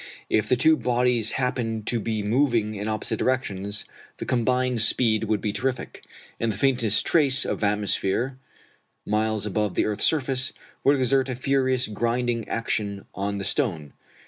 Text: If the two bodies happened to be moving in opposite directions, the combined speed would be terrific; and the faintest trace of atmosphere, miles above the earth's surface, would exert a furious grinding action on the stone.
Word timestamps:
If 0.31 0.49
the 0.49 0.55
two 0.55 0.77
bodies 0.77 1.33
happened 1.33 1.85
to 1.85 1.99
be 1.99 2.23
moving 2.23 2.73
in 2.73 2.87
opposite 2.87 3.19
directions, 3.19 3.85
the 4.17 4.25
combined 4.25 4.81
speed 4.81 5.25
would 5.25 5.41
be 5.41 5.51
terrific; 5.53 6.03
and 6.39 6.51
the 6.51 6.57
faintest 6.57 7.05
trace 7.05 7.45
of 7.45 7.63
atmosphere, 7.63 8.39
miles 9.05 9.45
above 9.45 9.75
the 9.75 9.85
earth's 9.85 10.03
surface, 10.05 10.53
would 10.83 10.95
exert 10.99 11.29
a 11.29 11.35
furious 11.35 11.85
grinding 11.85 12.49
action 12.49 13.05
on 13.13 13.37
the 13.37 13.43
stone. 13.43 13.93